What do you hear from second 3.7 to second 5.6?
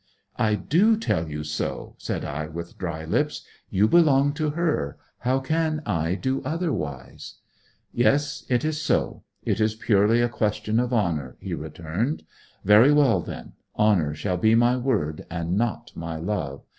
belong to her how